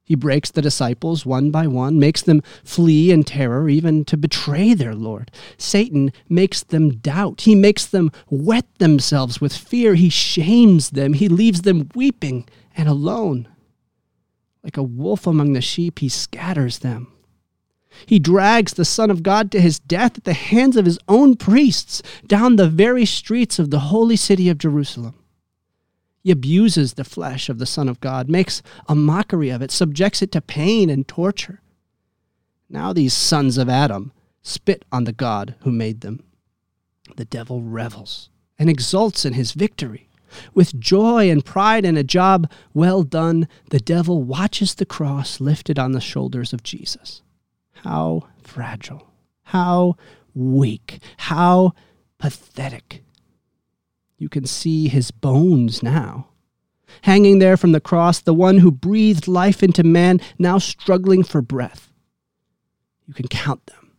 He 0.04 0.14
breaks 0.14 0.52
the 0.52 0.62
disciples 0.62 1.26
one 1.26 1.50
by 1.50 1.66
one, 1.66 1.98
makes 1.98 2.22
them 2.22 2.44
flee 2.64 3.12
in 3.12 3.24
terror, 3.24 3.68
even 3.68 4.06
to 4.06 4.16
betray 4.16 4.76
their 4.76 4.94
Lord. 4.94 5.32
Satan 5.58 6.14
makes 6.30 6.62
them 6.62 6.98
doubt. 6.98 7.42
He 7.42 7.56
makes 7.56 7.88
them 7.88 8.12
wet 8.30 8.68
themselves 8.78 9.42
with 9.42 9.58
fear. 9.58 9.96
He 9.96 10.10
shames 10.10 10.92
them. 10.92 11.14
He 11.14 11.28
leaves 11.28 11.64
them 11.64 11.90
weeping 11.96 12.48
and 12.76 12.88
alone. 12.88 13.48
Like 14.64 14.78
a 14.78 14.84
wolf 14.84 15.26
among 15.26 15.54
the 15.54 15.62
sheep, 15.62 16.00
he 16.00 16.10
scatters 16.10 16.80
them. 16.80 17.15
He 18.06 18.20
drags 18.20 18.74
the 18.74 18.86
Son 18.86 19.10
of 19.10 19.24
God 19.24 19.52
to 19.52 19.62
his 19.62 19.80
death 19.80 20.18
at 20.18 20.24
the 20.24 20.34
hands 20.34 20.78
of 20.78 20.86
his 20.86 21.00
own 21.08 21.36
priests 21.36 22.02
down 22.28 22.56
the 22.56 22.70
very 22.70 23.06
streets 23.06 23.60
of 23.60 23.72
the 23.72 23.80
holy 23.80 24.16
city 24.16 24.50
of 24.50 24.58
Jerusalem. 24.58 25.16
He 26.24 26.32
abuses 26.32 26.94
the 26.94 27.04
flesh 27.04 27.50
of 27.50 27.60
the 27.60 27.66
Son 27.66 27.88
of 27.88 28.00
God, 28.00 28.30
makes 28.30 28.64
a 28.88 28.96
mockery 28.96 29.50
of 29.50 29.62
it, 29.62 29.72
subjects 29.72 30.22
it 30.22 30.32
to 30.32 30.42
pain 30.42 30.90
and 30.90 31.08
torture. 31.08 31.62
Now 32.70 32.94
these 32.94 33.14
sons 33.14 33.58
of 33.58 33.70
Adam 33.70 34.12
spit 34.42 34.86
on 34.92 35.04
the 35.04 35.14
God 35.14 35.56
who 35.60 35.72
made 35.72 36.02
them. 36.02 36.24
The 37.16 37.26
devil 37.26 37.62
revels 37.62 38.30
and 38.58 38.70
exults 38.70 39.26
in 39.26 39.34
his 39.34 39.52
victory. 39.52 40.10
With 40.54 40.80
joy 40.80 41.30
and 41.30 41.46
pride 41.46 41.86
and 41.86 41.98
a 41.98 42.04
job 42.04 42.50
well 42.74 43.04
done, 43.04 43.48
the 43.70 43.80
devil 43.80 44.24
watches 44.24 44.76
the 44.76 44.86
cross 44.86 45.40
lifted 45.40 45.78
on 45.78 45.92
the 45.92 46.02
shoulders 46.02 46.54
of 46.54 46.64
Jesus. 46.64 47.22
How 47.84 48.28
fragile, 48.42 49.12
how 49.44 49.96
weak, 50.34 51.00
how 51.18 51.74
pathetic. 52.18 53.04
You 54.18 54.30
can 54.30 54.46
see 54.46 54.88
his 54.88 55.12
bones 55.12 55.84
now. 55.84 56.30
Hanging 57.02 57.40
there 57.40 57.58
from 57.58 57.72
the 57.72 57.82
cross, 57.82 58.22
the 58.22 58.34
one 58.34 58.60
who 58.60 58.72
breathed 58.72 59.28
life 59.28 59.62
into 59.62 59.84
man, 59.84 60.22
now 60.40 60.58
struggling 60.58 61.24
for 61.24 61.42
breath. 61.42 61.92
You 63.08 63.14
can 63.14 63.28
count 63.28 63.66
them, 63.66 63.92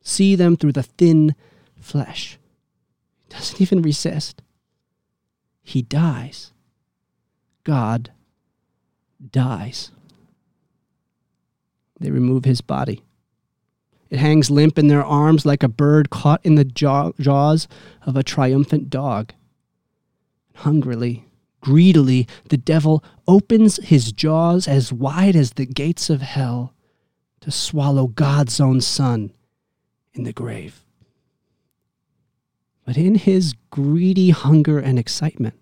see 0.00 0.34
them 0.36 0.56
through 0.56 0.72
the 0.72 0.82
thin 0.82 1.34
flesh. 1.80 2.38
He 3.22 3.34
doesn't 3.34 3.60
even 3.60 3.82
resist. 3.82 4.42
He 5.62 5.80
dies. 5.82 6.52
God 7.64 8.10
dies. 9.30 9.90
They 11.98 12.10
remove 12.10 12.44
his 12.44 12.60
body. 12.60 13.02
It 14.10 14.18
hangs 14.18 14.50
limp 14.50 14.78
in 14.78 14.88
their 14.88 15.04
arms 15.04 15.46
like 15.46 15.62
a 15.62 15.68
bird 15.68 16.10
caught 16.10 16.40
in 16.44 16.54
the 16.54 16.64
jaws 16.64 17.68
of 18.02 18.16
a 18.16 18.22
triumphant 18.22 18.90
dog. 18.90 19.32
Hungrily, 20.56 21.26
greedily, 21.60 22.28
the 22.48 22.56
devil 22.56 23.02
opens 23.26 23.76
his 23.76 24.12
jaws 24.12 24.68
as 24.68 24.92
wide 24.92 25.34
as 25.34 25.52
the 25.52 25.66
gates 25.66 26.10
of 26.10 26.20
hell 26.20 26.74
to 27.40 27.50
swallow 27.50 28.06
God's 28.06 28.60
own 28.60 28.80
Son 28.80 29.32
in 30.12 30.24
the 30.24 30.32
grave. 30.32 30.84
But 32.84 32.96
in 32.96 33.14
his 33.14 33.54
greedy 33.70 34.30
hunger 34.30 34.78
and 34.78 34.98
excitement, 34.98 35.58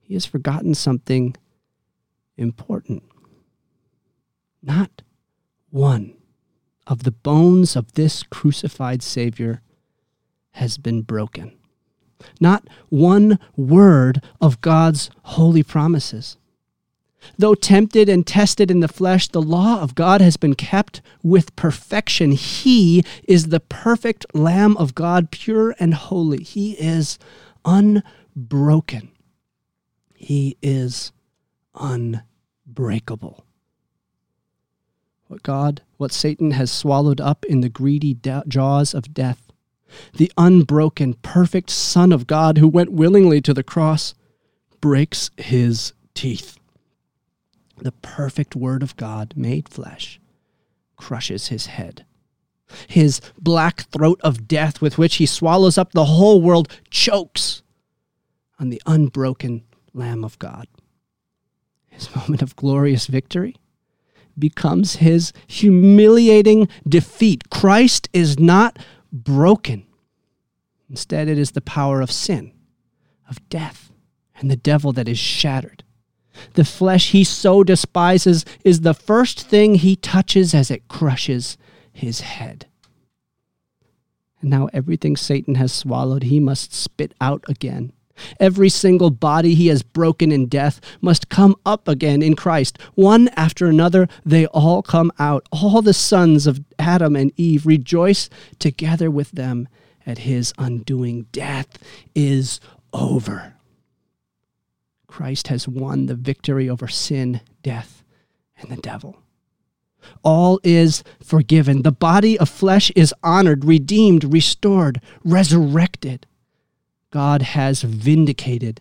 he 0.00 0.14
has 0.14 0.26
forgotten 0.26 0.74
something 0.74 1.36
important. 2.36 3.04
Not 4.62 5.02
one 5.70 6.17
of 6.88 7.04
the 7.04 7.12
bones 7.12 7.76
of 7.76 7.92
this 7.92 8.24
crucified 8.24 9.02
Savior 9.02 9.62
has 10.52 10.78
been 10.78 11.02
broken. 11.02 11.52
Not 12.40 12.66
one 12.88 13.38
word 13.56 14.22
of 14.40 14.60
God's 14.60 15.10
holy 15.22 15.62
promises. 15.62 16.36
Though 17.36 17.54
tempted 17.54 18.08
and 18.08 18.26
tested 18.26 18.70
in 18.70 18.80
the 18.80 18.88
flesh, 18.88 19.28
the 19.28 19.42
law 19.42 19.80
of 19.80 19.94
God 19.94 20.20
has 20.20 20.36
been 20.36 20.54
kept 20.54 21.02
with 21.22 21.54
perfection. 21.56 22.32
He 22.32 23.04
is 23.24 23.48
the 23.48 23.60
perfect 23.60 24.24
Lamb 24.34 24.76
of 24.78 24.94
God, 24.94 25.30
pure 25.30 25.74
and 25.78 25.94
holy. 25.94 26.42
He 26.42 26.72
is 26.72 27.18
unbroken. 27.64 29.10
He 30.14 30.56
is 30.62 31.12
unbreakable. 31.74 33.44
What 35.28 35.42
God, 35.42 35.82
what 35.98 36.10
Satan 36.10 36.52
has 36.52 36.72
swallowed 36.72 37.20
up 37.20 37.44
in 37.44 37.60
the 37.60 37.68
greedy 37.68 38.18
jaws 38.48 38.94
of 38.94 39.12
death, 39.12 39.52
the 40.14 40.32
unbroken, 40.38 41.14
perfect 41.14 41.68
Son 41.70 42.12
of 42.12 42.26
God 42.26 42.58
who 42.58 42.66
went 42.66 42.92
willingly 42.92 43.42
to 43.42 43.52
the 43.52 43.62
cross, 43.62 44.14
breaks 44.80 45.30
his 45.36 45.92
teeth. 46.14 46.58
The 47.76 47.92
perfect 47.92 48.56
Word 48.56 48.82
of 48.82 48.96
God 48.96 49.34
made 49.36 49.68
flesh 49.68 50.18
crushes 50.96 51.48
his 51.48 51.66
head. 51.66 52.06
His 52.86 53.20
black 53.38 53.82
throat 53.90 54.20
of 54.22 54.48
death, 54.48 54.80
with 54.80 54.98
which 54.98 55.16
he 55.16 55.26
swallows 55.26 55.78
up 55.78 55.92
the 55.92 56.06
whole 56.06 56.40
world, 56.40 56.68
chokes 56.90 57.62
on 58.58 58.70
the 58.70 58.82
unbroken 58.86 59.62
Lamb 59.92 60.24
of 60.24 60.38
God. 60.38 60.68
His 61.86 62.14
moment 62.16 62.40
of 62.40 62.56
glorious 62.56 63.06
victory 63.06 63.56
becomes 64.38 64.96
his 64.96 65.32
humiliating 65.46 66.68
defeat. 66.88 67.50
Christ 67.50 68.08
is 68.12 68.38
not 68.38 68.78
broken. 69.12 69.86
Instead, 70.88 71.28
it 71.28 71.38
is 71.38 71.52
the 71.52 71.60
power 71.60 72.00
of 72.00 72.10
sin, 72.10 72.52
of 73.28 73.46
death, 73.48 73.92
and 74.36 74.50
the 74.50 74.56
devil 74.56 74.92
that 74.92 75.08
is 75.08 75.18
shattered. 75.18 75.84
The 76.54 76.64
flesh 76.64 77.10
he 77.10 77.24
so 77.24 77.64
despises 77.64 78.44
is 78.64 78.80
the 78.80 78.94
first 78.94 79.40
thing 79.40 79.74
he 79.74 79.96
touches 79.96 80.54
as 80.54 80.70
it 80.70 80.88
crushes 80.88 81.58
his 81.92 82.20
head. 82.20 82.66
And 84.40 84.50
now 84.50 84.68
everything 84.72 85.16
Satan 85.16 85.56
has 85.56 85.72
swallowed, 85.72 86.24
he 86.24 86.38
must 86.38 86.72
spit 86.72 87.12
out 87.20 87.44
again. 87.48 87.92
Every 88.40 88.68
single 88.68 89.10
body 89.10 89.54
he 89.54 89.68
has 89.68 89.82
broken 89.82 90.32
in 90.32 90.46
death 90.46 90.80
must 91.00 91.28
come 91.28 91.56
up 91.64 91.88
again 91.88 92.22
in 92.22 92.36
Christ. 92.36 92.78
One 92.94 93.28
after 93.36 93.66
another, 93.66 94.08
they 94.24 94.46
all 94.46 94.82
come 94.82 95.12
out. 95.18 95.46
All 95.52 95.82
the 95.82 95.94
sons 95.94 96.46
of 96.46 96.60
Adam 96.78 97.16
and 97.16 97.32
Eve 97.36 97.66
rejoice 97.66 98.28
together 98.58 99.10
with 99.10 99.32
them 99.32 99.68
at 100.06 100.18
his 100.18 100.52
undoing. 100.58 101.26
Death 101.32 101.78
is 102.14 102.60
over. 102.92 103.54
Christ 105.06 105.48
has 105.48 105.66
won 105.66 106.06
the 106.06 106.14
victory 106.14 106.68
over 106.68 106.88
sin, 106.88 107.40
death, 107.62 108.04
and 108.58 108.70
the 108.70 108.76
devil. 108.76 109.22
All 110.22 110.60
is 110.62 111.02
forgiven. 111.22 111.82
The 111.82 111.92
body 111.92 112.38
of 112.38 112.48
flesh 112.48 112.90
is 112.94 113.14
honored, 113.22 113.64
redeemed, 113.64 114.32
restored, 114.32 115.00
resurrected. 115.24 116.26
God 117.10 117.42
has 117.42 117.82
vindicated 117.82 118.80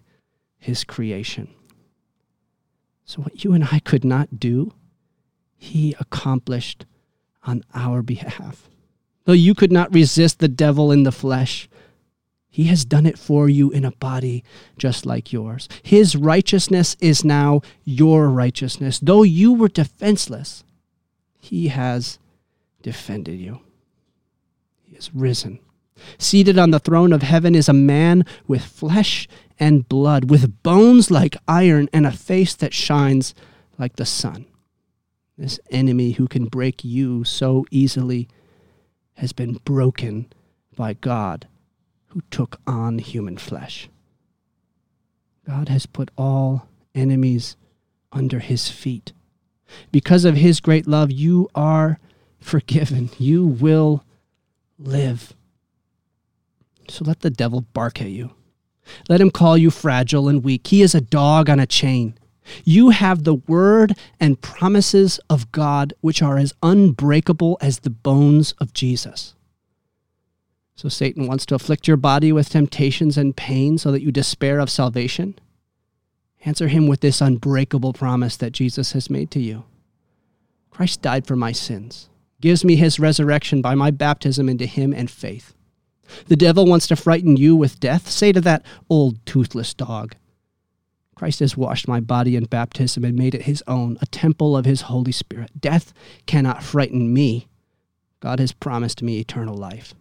his 0.57 0.83
creation. 0.83 1.53
So, 3.05 3.21
what 3.21 3.43
you 3.43 3.53
and 3.53 3.63
I 3.71 3.79
could 3.79 4.03
not 4.03 4.39
do, 4.39 4.73
he 5.55 5.95
accomplished 5.99 6.85
on 7.43 7.63
our 7.73 8.01
behalf. 8.01 8.69
Though 9.23 9.33
you 9.33 9.55
could 9.55 9.71
not 9.71 9.93
resist 9.93 10.39
the 10.39 10.47
devil 10.47 10.91
in 10.91 11.03
the 11.03 11.11
flesh, 11.11 11.69
he 12.49 12.65
has 12.65 12.85
done 12.85 13.05
it 13.05 13.19
for 13.19 13.47
you 13.47 13.69
in 13.71 13.85
a 13.85 13.91
body 13.91 14.43
just 14.77 15.05
like 15.05 15.31
yours. 15.31 15.69
His 15.83 16.15
righteousness 16.15 16.97
is 16.99 17.23
now 17.23 17.61
your 17.83 18.29
righteousness. 18.29 18.99
Though 18.99 19.23
you 19.23 19.53
were 19.53 19.67
defenseless, 19.67 20.63
he 21.39 21.67
has 21.67 22.19
defended 22.81 23.39
you. 23.39 23.59
He 24.83 24.95
has 24.95 25.13
risen. 25.13 25.59
Seated 26.17 26.57
on 26.57 26.71
the 26.71 26.79
throne 26.79 27.13
of 27.13 27.21
heaven 27.21 27.55
is 27.55 27.69
a 27.69 27.73
man 27.73 28.25
with 28.47 28.63
flesh 28.63 29.27
and 29.59 29.87
blood, 29.87 30.29
with 30.29 30.61
bones 30.63 31.09
like 31.09 31.37
iron 31.47 31.89
and 31.93 32.05
a 32.05 32.11
face 32.11 32.55
that 32.55 32.73
shines 32.73 33.33
like 33.77 33.95
the 33.95 34.05
sun. 34.05 34.45
This 35.37 35.59
enemy 35.69 36.11
who 36.11 36.27
can 36.27 36.45
break 36.45 36.83
you 36.83 37.23
so 37.23 37.65
easily 37.69 38.27
has 39.15 39.33
been 39.33 39.53
broken 39.65 40.31
by 40.75 40.93
God 40.93 41.47
who 42.07 42.21
took 42.31 42.59
on 42.65 42.97
human 42.99 43.37
flesh. 43.37 43.89
God 45.45 45.69
has 45.69 45.85
put 45.85 46.11
all 46.17 46.67
enemies 46.95 47.55
under 48.11 48.39
his 48.39 48.69
feet. 48.69 49.13
Because 49.91 50.25
of 50.25 50.35
his 50.35 50.59
great 50.59 50.87
love, 50.87 51.11
you 51.11 51.49
are 51.53 51.99
forgiven. 52.39 53.09
You 53.17 53.45
will 53.45 54.03
live. 54.79 55.33
So 56.89 57.05
let 57.05 57.21
the 57.21 57.29
devil 57.29 57.61
bark 57.73 58.01
at 58.01 58.09
you. 58.09 58.31
Let 59.09 59.21
him 59.21 59.31
call 59.31 59.57
you 59.57 59.69
fragile 59.69 60.29
and 60.29 60.43
weak. 60.43 60.67
He 60.67 60.81
is 60.81 60.95
a 60.95 61.01
dog 61.01 61.49
on 61.49 61.59
a 61.59 61.65
chain. 61.65 62.17
You 62.63 62.91
have 62.91 63.23
the 63.23 63.35
word 63.35 63.93
and 64.19 64.41
promises 64.41 65.19
of 65.29 65.51
God, 65.51 65.93
which 66.01 66.21
are 66.21 66.37
as 66.37 66.53
unbreakable 66.63 67.57
as 67.61 67.79
the 67.79 67.89
bones 67.89 68.53
of 68.53 68.73
Jesus. 68.73 69.35
So 70.75 70.89
Satan 70.89 71.27
wants 71.27 71.45
to 71.47 71.55
afflict 71.55 71.87
your 71.87 71.97
body 71.97 72.31
with 72.31 72.49
temptations 72.49 73.17
and 73.17 73.35
pain 73.35 73.77
so 73.77 73.91
that 73.91 74.01
you 74.01 74.11
despair 74.11 74.59
of 74.59 74.69
salvation. 74.69 75.37
Answer 76.45 76.67
him 76.67 76.87
with 76.87 77.01
this 77.01 77.19
unbreakable 77.19 77.93
promise 77.93 78.37
that 78.37 78.51
Jesus 78.51 78.93
has 78.93 79.09
made 79.09 79.31
to 79.31 79.39
you 79.39 79.65
Christ 80.69 81.01
died 81.01 81.25
for 81.25 81.35
my 81.35 81.51
sins, 81.51 82.07
gives 82.39 82.63
me 82.63 82.75
his 82.75 82.99
resurrection 82.99 83.63
by 83.63 83.73
my 83.73 83.89
baptism 83.89 84.47
into 84.47 84.67
him 84.67 84.93
and 84.93 85.09
faith. 85.09 85.55
The 86.27 86.35
devil 86.35 86.65
wants 86.65 86.87
to 86.87 86.95
frighten 86.95 87.37
you 87.37 87.55
with 87.55 87.79
death. 87.79 88.09
Say 88.09 88.31
to 88.31 88.41
that 88.41 88.65
old 88.89 89.25
toothless 89.25 89.73
dog, 89.73 90.15
Christ 91.15 91.39
has 91.39 91.57
washed 91.57 91.87
my 91.87 91.99
body 91.99 92.35
in 92.35 92.45
baptism 92.45 93.03
and 93.03 93.17
made 93.17 93.33
it 93.33 93.43
his 93.43 93.63
own, 93.65 93.97
a 94.01 94.05
temple 94.05 94.55
of 94.55 94.65
his 94.65 94.81
Holy 94.81 95.11
Spirit. 95.11 95.59
Death 95.59 95.93
cannot 96.27 96.63
frighten 96.63 97.13
me. 97.13 97.47
God 98.19 98.39
has 98.39 98.51
promised 98.51 99.01
me 99.01 99.19
eternal 99.19 99.55
life. 99.55 99.95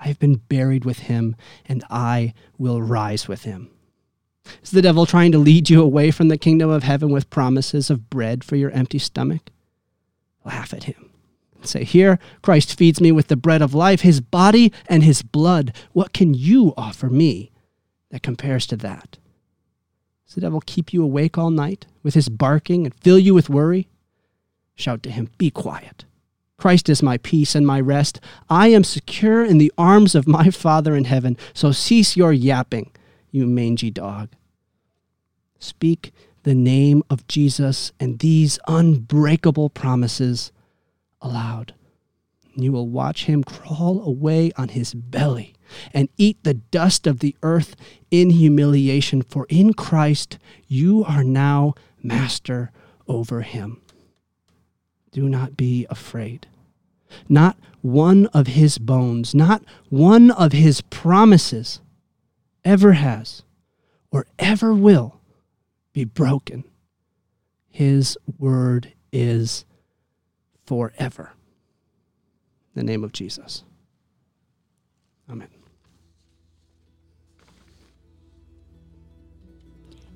I 0.00 0.08
have 0.08 0.18
been 0.18 0.36
buried 0.36 0.84
with 0.84 1.00
him, 1.00 1.36
and 1.66 1.84
I 1.90 2.34
will 2.56 2.82
rise 2.82 3.28
with 3.28 3.42
him. 3.42 3.70
Is 4.62 4.70
the 4.70 4.82
devil 4.82 5.06
trying 5.06 5.32
to 5.32 5.38
lead 5.38 5.70
you 5.70 5.82
away 5.82 6.10
from 6.10 6.28
the 6.28 6.38
kingdom 6.38 6.70
of 6.70 6.82
heaven 6.82 7.10
with 7.10 7.30
promises 7.30 7.90
of 7.90 8.10
bread 8.10 8.42
for 8.42 8.56
your 8.56 8.70
empty 8.70 8.98
stomach? 8.98 9.50
Laugh 10.44 10.72
at 10.72 10.84
him 10.84 11.07
say, 11.66 11.84
Here, 11.84 12.18
Christ 12.42 12.76
feeds 12.76 13.00
me 13.00 13.12
with 13.12 13.28
the 13.28 13.36
bread 13.36 13.62
of 13.62 13.74
life, 13.74 14.02
his 14.02 14.20
body 14.20 14.72
and 14.88 15.02
his 15.02 15.22
blood. 15.22 15.74
What 15.92 16.12
can 16.12 16.34
you 16.34 16.74
offer 16.76 17.08
me 17.08 17.50
that 18.10 18.22
compares 18.22 18.66
to 18.68 18.76
that? 18.76 19.18
Does 20.26 20.34
the 20.34 20.40
devil 20.40 20.62
keep 20.64 20.92
you 20.92 21.02
awake 21.02 21.38
all 21.38 21.50
night 21.50 21.86
with 22.02 22.14
his 22.14 22.28
barking 22.28 22.84
and 22.84 22.94
fill 22.94 23.18
you 23.18 23.34
with 23.34 23.48
worry? 23.48 23.88
Shout 24.74 25.02
to 25.04 25.10
him, 25.10 25.30
Be 25.38 25.50
quiet. 25.50 26.04
Christ 26.58 26.88
is 26.88 27.02
my 27.02 27.18
peace 27.18 27.54
and 27.54 27.66
my 27.66 27.80
rest. 27.80 28.20
I 28.50 28.68
am 28.68 28.82
secure 28.82 29.44
in 29.44 29.58
the 29.58 29.72
arms 29.78 30.14
of 30.14 30.26
my 30.26 30.50
Father 30.50 30.96
in 30.96 31.04
heaven. 31.04 31.36
So 31.54 31.70
cease 31.70 32.16
your 32.16 32.32
yapping, 32.32 32.90
you 33.30 33.46
mangy 33.46 33.90
dog. 33.90 34.30
Speak 35.60 36.12
the 36.42 36.54
name 36.54 37.02
of 37.08 37.26
Jesus 37.28 37.92
and 38.00 38.18
these 38.18 38.58
unbreakable 38.66 39.70
promises 39.70 40.52
aloud. 41.20 41.74
You 42.54 42.72
will 42.72 42.88
watch 42.88 43.24
him 43.26 43.44
crawl 43.44 44.02
away 44.02 44.50
on 44.56 44.70
his 44.70 44.94
belly 44.94 45.54
and 45.92 46.08
eat 46.16 46.42
the 46.42 46.54
dust 46.54 47.06
of 47.06 47.20
the 47.20 47.36
earth 47.42 47.76
in 48.10 48.30
humiliation, 48.30 49.22
for 49.22 49.46
in 49.48 49.74
Christ 49.74 50.38
you 50.66 51.04
are 51.04 51.22
now 51.22 51.74
master 52.02 52.72
over 53.06 53.42
him. 53.42 53.80
Do 55.12 55.28
not 55.28 55.56
be 55.56 55.86
afraid. 55.88 56.46
Not 57.28 57.56
one 57.80 58.26
of 58.26 58.48
his 58.48 58.78
bones, 58.78 59.34
not 59.34 59.62
one 59.88 60.30
of 60.30 60.52
his 60.52 60.80
promises 60.82 61.80
ever 62.64 62.92
has 62.94 63.42
or 64.10 64.26
ever 64.38 64.74
will 64.74 65.20
be 65.92 66.04
broken. 66.04 66.64
His 67.68 68.18
word 68.38 68.92
is 69.12 69.64
forever. 70.68 71.30
In 72.74 72.86
the 72.86 72.92
name 72.92 73.04
of 73.04 73.12
Jesus. 73.12 73.64
Amén. 75.26 75.48